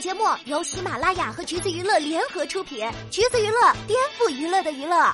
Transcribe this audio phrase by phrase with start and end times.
[0.00, 5.12] 节目由喜马拉雅和橘子娱乐联合出品，橘子娱乐颠覆娱乐的娱乐。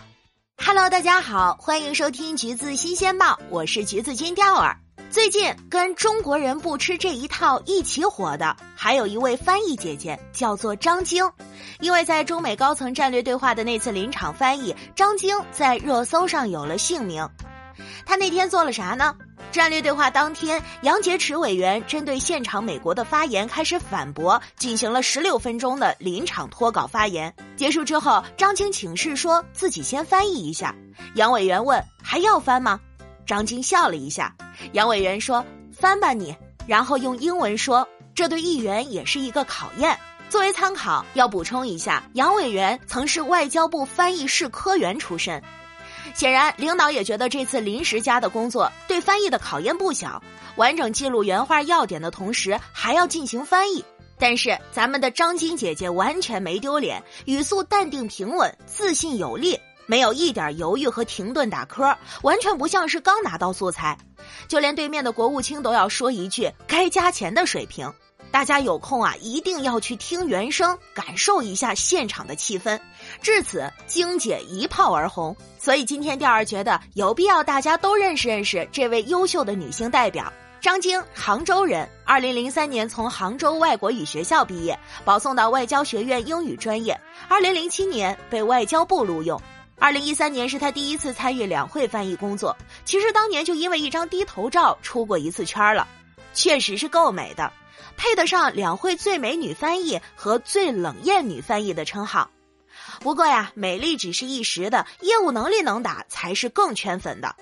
[0.63, 4.77] Hello，大家好，欢迎收听橘子新鲜报，我是橘子君钓儿。
[5.09, 11.25] 最近跟中国人不吃这一套一起火的，还有一位翻译姐姐，叫做张晶。
[11.81, 17.27] 因为在中美高层战略对话的那次临场翻译，张晶在热搜上有了姓名。
[18.05, 19.17] 他那天做了啥呢？
[19.55, 27.33] 战略对话当天，杨洁篪委员针对现场美国的发言开始反驳，进行了十六分钟的临场脱稿发言。
[27.55, 30.75] 结束之后，张晶请示说自己先翻译一下。
[31.15, 32.81] 杨委员问还要翻吗？
[33.25, 34.35] 张晶笑了一下。
[34.73, 36.35] 杨委员说翻吧你，
[36.67, 39.97] 然后用英文说这对议员也是一个考验。
[40.29, 45.41] 作为参考，要补充一下，杨委员曾是外交部翻译室科员出身。
[46.15, 50.23] 显然，领导也觉得这次临时加的工作对翻译的考验不小，
[50.57, 53.85] 完整记录原话要点的同时，还要进行翻译。
[54.17, 63.99] 但是咱们的张晶姐姐完全没丢脸，语速淡定平稳，自信有力，没有一点犹豫和停顿打磕，完全不像是刚拿到素材。
[64.47, 67.93] 就连对面的国务卿都要说一句“该加钱”的水平。
[68.31, 72.81] 大家有空啊，一定要去听原声，感受一下现场的气氛。
[73.23, 75.37] 至此，晶姐一炮而红。
[75.59, 80.31] 所以今天调儿觉得有必要大家都认识认识这位优秀的女性代表
[80.61, 81.89] 张晶，杭州人。
[82.05, 86.99] 二零零三年从杭州外国语学校毕业，保送到外交学院英语专业。
[87.29, 89.41] 二零零七年被外交部录用。
[89.79, 92.57] 二零一三年是她第一次参与两会翻译工作。
[92.85, 95.87] 其实当年就因为一张低头照出过一次圈儿了，
[96.33, 97.53] 确实是够美的。
[97.97, 102.31] 配得上两会最美女翻译和最冷艳女翻译的称号。
[103.05, 107.37] 不过呀，美丽只是一时的，业务能力能打才是更圈粉的。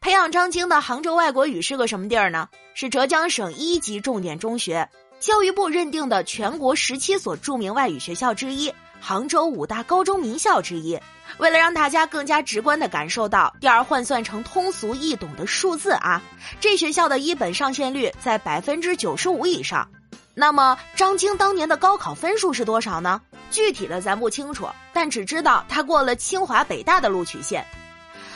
[0.00, 2.48] 培养张晶的杭州外国语是个什么地儿呢？
[2.74, 4.88] 是浙江省一级重点中学，
[5.20, 10.98] 教育部认定的全国十七所著名外语学校之一，杭州五大高中名校之一。
[11.36, 16.20] 为了让大家更加直观的感受到，第二换算成通俗易懂的数字啊，
[16.58, 19.88] 这学校的一本上线率在百分之九十五以上。
[20.34, 23.20] 那么张晶当年的高考分数是多少呢？
[23.50, 27.64] 具体的咱不清楚，但只知道他过了清华北大的录取线。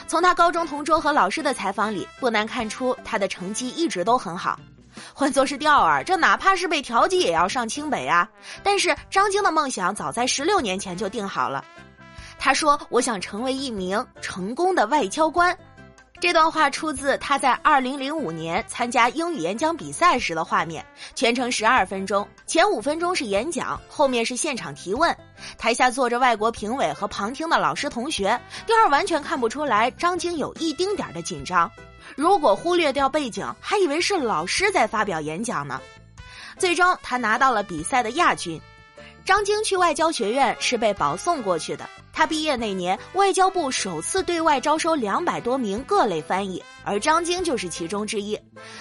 [0.07, 4.59] 从他高中同桌和老师的采访里，不难看出他的成绩一直都很好。
[5.15, 8.29] 换作是钓儿，这哪怕是被调剂也要上清北啊。
[8.63, 11.65] 但是张晶的梦想早在十六年前就定好了。
[12.39, 15.57] 他说：“我想成为一名成功的外交官。”
[16.23, 25.13] 这段话出自他在二零零五年参加英语演讲比赛时的画面，全程十二分钟，前五分钟是演讲，后面是现场提问，
[25.59, 31.69] 台下坐着外国评委和旁听的老师同学，第二完全看不出来张晶有一丁点的紧张。
[32.15, 35.81] 如果忽略掉背景，还以为是老师在发表演讲呢。
[36.57, 38.61] 最终，他拿到了比赛的亚军。
[39.25, 41.85] 张晶去外交学院是被保送过去的。
[42.23, 48.39] 他毕业那年，外交部首次对外招收两百多名各类翻译，而张晶就是其中之一。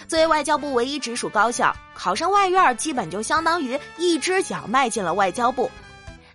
[0.07, 5.72] 作为外交部唯一直属高校，考上外院基本就相当于一只脚迈进了外交部。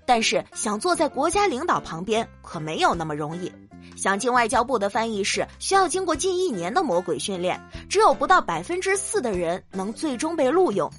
[0.05, 3.53] 但是，想坐在国家领导旁边可没有那么容易。
[3.95, 7.56] 想进外交部的翻译室，需要经过近一年的魔鬼训练，
[7.89, 10.91] 只有不到百分之四的人能最终被录用。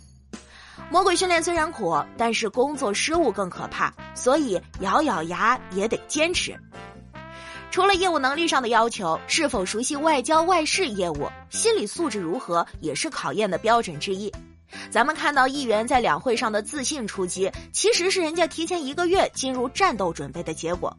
[0.89, 6.57] 魔鬼训练虽然苦，但是工作失误更可怕，所以咬咬牙也得坚持。
[7.69, 14.31] 除了业务能力上的要求，是否熟悉外交外事业务、心理素质如何，也是考验的标准之一。
[14.89, 20.95] 咱们看到议员在两会上的自信出击，其实是人家提前一个月进入战斗准备的结果。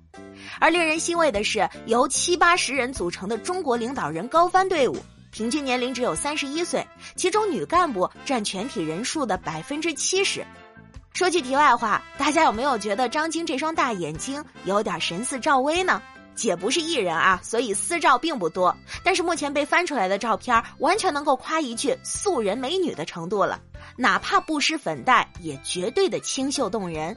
[0.60, 4.97] 而令人欣慰的是，由七八十人组成的中国领导人高翻队伍。
[5.38, 6.84] 平均年龄只有三十一岁，
[7.15, 10.44] 其中女干部占全体人数的百分之七十。
[11.15, 16.03] 说句题外话，大家有没有觉得张晶这双大眼睛有点神似赵薇呢？
[16.34, 23.60] 姐不是艺人啊，所以私照并不多，但是目前被翻出来的照片完全能够夸一句素人美女的程度了，
[23.97, 27.17] 哪怕不施粉黛，也绝对的清秀动人。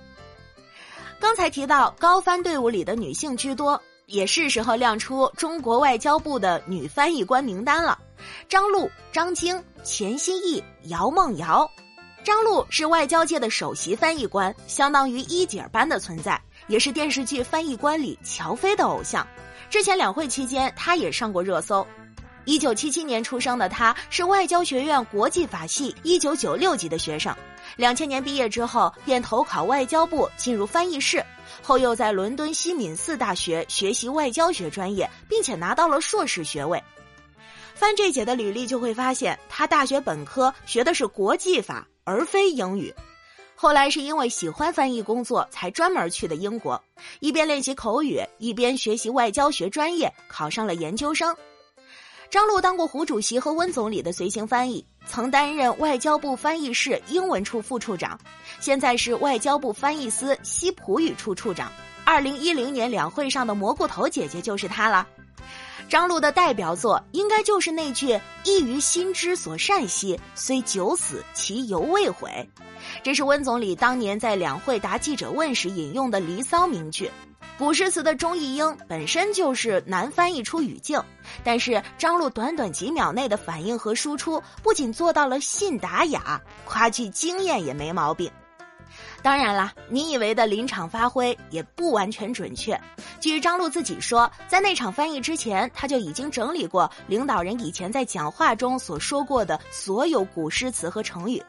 [1.19, 3.81] 刚才提到高翻队伍里的女性居多。
[4.07, 7.97] 也是时候亮出中国外交部的女翻译官名单了：
[8.47, 11.69] 张璐、张晶、钱新义、姚梦瑶。
[12.23, 19.25] 张璐是外交界的首席翻译官，相当于一姐般的存在，也是电视剧翻译官里乔飞的偶像。
[19.69, 21.85] 之前两会期间，她也上过热搜。
[22.45, 27.35] 一九七七年出生的她，是外交学院国际法系一九九六级的学生。
[27.75, 31.23] 两千年毕业之后，便投考外交部，进入翻译室，
[31.61, 36.83] 后又在伦敦西敏寺大学学习外交学专业，并且拿到了硕士学位。
[37.81, 42.93] 翻这姐的履历就会发现，她大学本科学的是国际法，而非英语。
[43.55, 46.79] 后来是因为喜欢翻译工作，才专门去的英国，
[47.21, 51.35] 一边练习口语，一边学习外交学专业，考上了研究生。
[52.29, 58.15] 张璐当过胡主席和温总理的随行翻译，曾担任外交部翻译室英文处副处长，
[58.59, 61.71] 现在是外交部翻译司西普语处处长。
[62.05, 65.07] 二零一零年两会上的蘑菇头姐姐就是她了。
[65.91, 72.49] 张璐的代表作应该就是那句“一于心之所善兮，虽九死其犹未悔”。
[73.03, 77.11] 这是温总理当年在两会答记者问时引用的《离骚》名句。
[77.57, 80.97] 古诗词的中译英本身就是难翻译出语境，
[81.43, 88.31] 但是张璐短短几秒内的反应和输出，不仅做到了信达雅，夸句经验也没毛病。
[89.21, 92.79] 当然啦，你以为的临场发挥也不完全准确。
[93.19, 101.41] 据张璐自己说，在那场翻译之前，他就已经整理过领导人以前在讲话中所说过的所有古诗词和成语。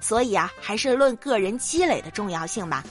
[0.00, 2.82] 所以啊，还是论个人积累的重要性吧。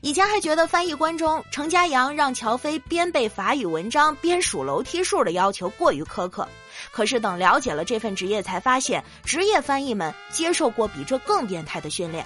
[0.00, 6.46] 以前还觉得翻译官中程家阳让乔飞边背法语文章边数楼梯数的要求过于苛刻，
[6.92, 12.24] 可是等了解了这份职业，才发现职业翻译们接受过比这更变态的训练。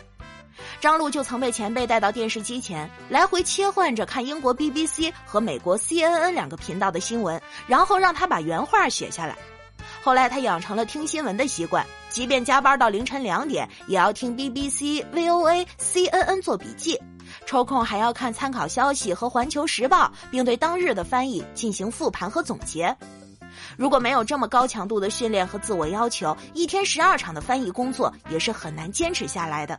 [0.81, 9.37] 张璐就曾被前辈带到电视机前，来回切换着看英国 BBC 和美国 CNN 两个频道的新闻，然后让他把原话写下来。
[10.03, 17.01] 后来他养成了听新闻的习惯，即便加班到凌晨两点，也要听 BBC、VOA、CNN 做笔记，
[17.47, 22.97] 抽空还要看参考消息和环球时报，并对当日的翻译进行复盘和总结。
[23.77, 29.79] 如果没有这么高强度的训练和自我要求，一天十二场的翻译工作也是很难坚持下来的。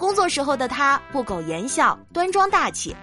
[0.00, 2.96] 工作时候的他不苟言笑，端庄大气。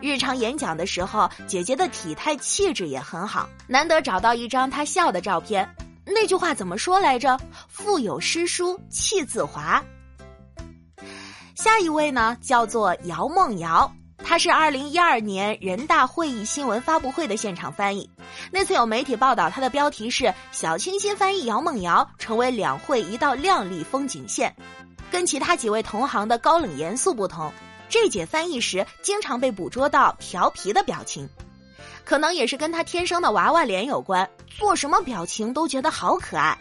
[0.00, 5.64] 日常演讲的时候，姐姐的体态气质也很好，难得找到一张她笑的照片。
[6.04, 7.38] 那句话怎么说来着？
[7.68, 9.80] 腹有诗书气自华。
[11.54, 13.88] 下一位呢，叫做姚梦瑶，
[14.18, 18.10] 她是二零一二年人大会议新闻发布会的现场翻译。
[18.50, 24.52] 那次有媒体报道，她的标题是“小清新翻译姚梦瑶成为两会一道亮丽风景线”。
[25.10, 27.52] 跟其他几位同行的高冷严肃不同。
[27.88, 31.28] 这姐翻译时经常被捕捉到调皮的表情，
[32.04, 36.56] 可能也是跟她天生的娃娃脸有关，做什么表情都觉得好可爱。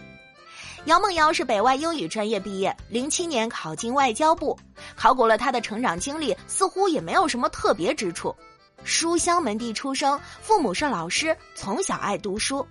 [0.85, 4.57] 姚梦瑶是北外英语专业毕业，零七年考进外交部。
[4.95, 8.35] 考古了她的成长经历，似乎也没有什么特别之处。
[8.83, 12.65] 书香门第出生，父母是老师，从小爱读书。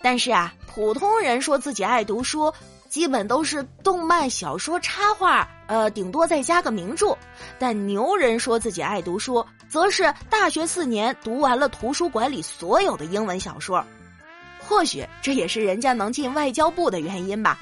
[0.00, 2.50] 但是啊，普通人说自己爱读书。
[2.92, 7.16] 基本都是动漫、小说、插画，呃，顶多再加个名著。
[7.58, 13.82] 但牛人说自己爱读书，则是大学四年读完了图书馆里所有的英文小说。
[14.60, 17.58] 或许这也是人家能进外交部的原因吧。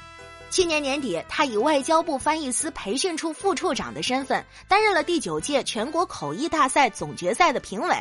[0.49, 7.95] 去年年底，他以外交部翻译司培训处副处长的身份，担任了第九届全国口译大赛总决赛的评委，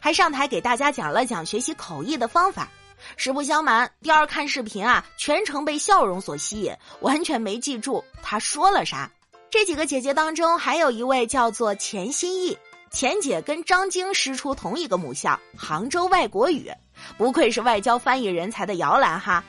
[0.00, 2.68] 还上台给大家讲了讲学习口译的方法。
[3.16, 9.10] 实不相瞒，第二看视频啊，全程被笑容所吸引，完全没记住他说了啥。
[9.50, 12.58] 这几个姐姐当中，还有一位叫做钱新义，
[12.90, 16.70] 钱姐跟张晶师出同一个母校杭州外国语，
[17.16, 19.44] 不愧是外交翻译人才的摇篮哈。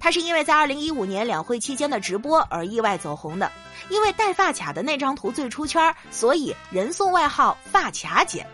[0.00, 3.52] 她是因为在二零一五年两会期间的直播而意外走红的，
[3.88, 8.44] 因为戴发卡的那张图最出圈，所以人送外号“发卡姐”。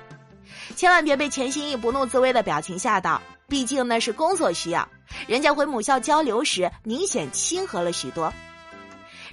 [0.77, 3.21] 千万别被钱新义不怒自威的表情吓到。
[3.53, 4.89] 毕竟那是工作需要，
[5.29, 8.33] 人家回母校交流时明显亲和了许多。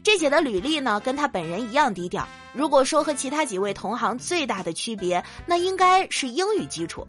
[0.03, 2.27] 这姐的履历呢，跟她本人一样低调。
[2.51, 7.07] 如果说和其他几位同行最大的区别，那应该是英语基础。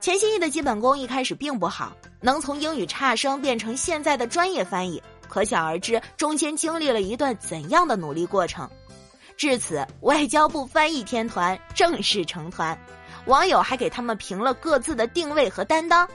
[0.00, 8.66] 钱新义的基本功一开始并不好，能从英语差生变成现在的专业翻译，可想而知中间经历了一段怎样的努力过程。
[9.36, 12.74] 至此，外交部翻译天团正式成团。
[13.26, 16.08] 网友还给他们评了各自的定位和担当，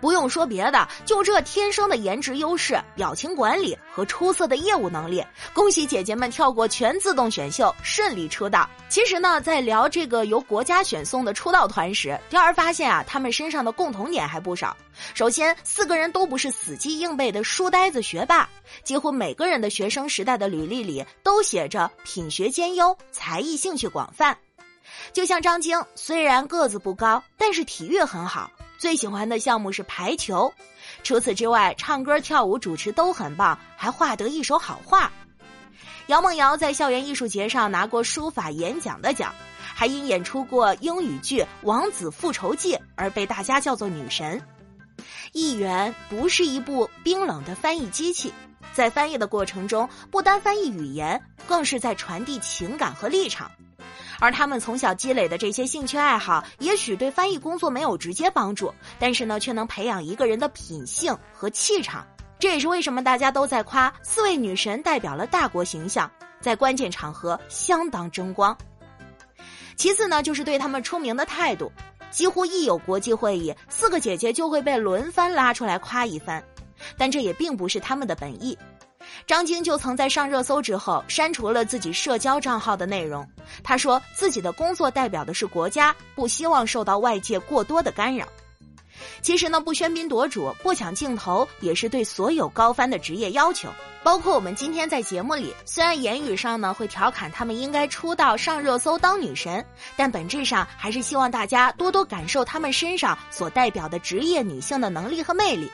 [0.00, 8.68] 不用说别的，就这天生的颜值优势、表情管理和出色的业务能力，恭喜姐姐们跳过全自动选秀，顺利出道。
[8.88, 14.76] 其实呢，在聊这个由国家选送的出道团时，第二发现啊，他们身上的共同点还不少。
[15.12, 18.48] 首先，四个人都不是死记硬背的书呆子学霸，
[18.84, 24.38] 几乎每个人的学生时代的履历里都写着品学兼优、才艺兴趣广泛。
[25.12, 30.52] 就像张晶，虽然个子不高，但是体育很好，最喜欢的项目是排球。
[31.02, 35.10] 除此之外，唱歌、跳舞、主持都很棒，还画得一手好画。
[36.08, 44.42] 姚梦瑶在校园艺术节上拿过书法演讲的奖，还因演出过英语剧《王子复仇记》而被大家叫做女神。
[45.32, 48.32] 译员不是一部冰冷的翻译机器，
[48.72, 53.50] 在翻译的过程中，不单翻译语言，更是在传递情感和立场。
[54.20, 62.06] 而他们从小积累的这些兴趣爱好，也许对翻译工作没有直接帮助，但是呢，却能培养一个人的品性和气场。
[62.38, 68.56] 这也是为什么大家都在夸四位女神代表了大国形象，在关键场合相当争光。
[69.76, 71.70] 其次呢，就是对他们出名的态度，
[72.10, 76.42] 几乎一有国际会议，四个姐姐就会被轮番拉出来夸一番。
[76.98, 78.56] 但这也并不是他们的本意。
[79.26, 83.26] 张晶就曾在上热搜之后删除了自己社交账号的内容。
[83.62, 88.26] 他说自己的工作代表的是国家，不希望受到外界过多的干扰。
[89.22, 93.68] 其实呢，不喧宾夺主、不抢镜头，也是对所有高翻的职业要求。
[94.02, 99.64] 包括我们今天在节目里，虽然言语上呢会调侃他们应该出道上热搜当女神，
[99.96, 105.70] 但本质上还是希望大家多多感受他们身上所代表的职业女性的能力和魅力。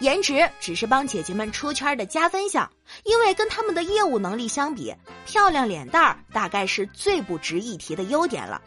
[0.00, 2.70] 颜值只是帮姐姐们出圈的加分项，
[3.04, 8.60] 因为跟他们的业务能力相比，漂亮脸蛋儿大概是最不值一提的优点了。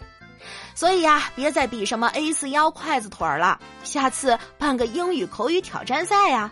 [0.73, 6.51] 所以呀，别再比什么 A 四腰、筷子腿儿了，下次办个英语口语挑战赛呀！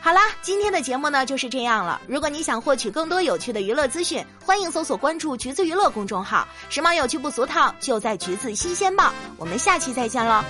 [0.00, 2.00] 好啦，今天的节目呢就是这样了。
[2.06, 9.12] 如果你想获取更多有趣的娱乐资讯，欢迎搜索关注“橘子娱乐”公众号，时髦有趣不俗套，就在“橘子新鲜报”。
[9.36, 10.44] 我们下期再见喽。